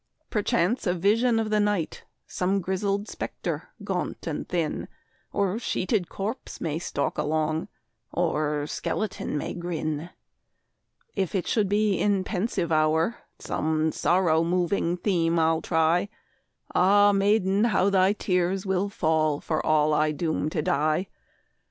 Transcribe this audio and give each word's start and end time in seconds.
Perchance 0.31 0.87
a 0.87 0.95
vision 0.95 1.39
of 1.39 1.51
the 1.51 1.59
night, 1.59 2.05
Some 2.25 2.59
grizzled 2.59 3.07
spectre, 3.07 3.69
gaunt 3.83 4.25
and 4.25 4.49
thin, 4.49 4.87
Or 5.31 5.59
sheeted 5.59 6.09
corpse, 6.09 6.59
may 6.59 6.79
stalk 6.79 7.19
along, 7.19 7.67
Or 8.11 8.65
skeleton 8.65 9.37
may 9.37 9.53
grin. 9.53 10.09
If 11.15 11.35
it 11.35 11.45
should 11.45 11.69
be 11.69 11.99
in 11.99 12.23
pensive 12.23 12.71
hour 12.71 13.17
Some 13.37 13.91
sorrow 13.91 14.43
moving 14.43 14.97
theme 14.97 15.37
I 15.37 15.59
try, 15.61 16.09
Ah, 16.73 17.11
maiden, 17.11 17.65
how 17.65 17.91
thy 17.91 18.13
tears 18.13 18.65
will 18.65 18.89
fall, 18.89 19.39
For 19.39 19.63
all 19.63 19.93
I 19.93 20.11
doom 20.13 20.49
to 20.49 20.63
die! 20.63 21.09